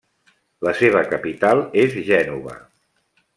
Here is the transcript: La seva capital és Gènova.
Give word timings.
La 0.67 0.73
seva 0.79 1.03
capital 1.11 1.61
és 1.83 1.99
Gènova. 2.09 2.57